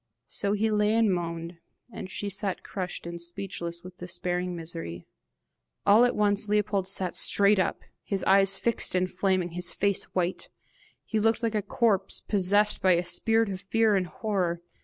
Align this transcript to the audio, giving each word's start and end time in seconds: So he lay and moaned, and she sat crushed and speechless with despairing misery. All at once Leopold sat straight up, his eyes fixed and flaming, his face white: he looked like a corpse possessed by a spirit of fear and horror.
So 0.25 0.53
he 0.53 0.71
lay 0.71 0.95
and 0.95 1.13
moaned, 1.13 1.59
and 1.93 2.09
she 2.09 2.27
sat 2.31 2.63
crushed 2.63 3.05
and 3.05 3.21
speechless 3.21 3.83
with 3.83 3.99
despairing 3.99 4.55
misery. 4.55 5.05
All 5.85 6.05
at 6.05 6.15
once 6.15 6.49
Leopold 6.49 6.87
sat 6.87 7.13
straight 7.15 7.59
up, 7.59 7.81
his 8.03 8.23
eyes 8.23 8.57
fixed 8.57 8.95
and 8.95 9.11
flaming, 9.11 9.49
his 9.49 9.71
face 9.71 10.05
white: 10.15 10.49
he 11.05 11.19
looked 11.19 11.43
like 11.43 11.53
a 11.53 11.61
corpse 11.61 12.19
possessed 12.19 12.81
by 12.81 12.93
a 12.93 13.05
spirit 13.05 13.49
of 13.49 13.61
fear 13.61 13.95
and 13.95 14.07
horror. 14.07 14.63